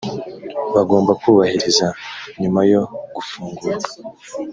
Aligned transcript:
bagomba 0.75 1.11
kubahiriza 1.21 1.87
nyuma 2.41 2.61
yo 2.71 2.81
gufungurwa 3.15 3.87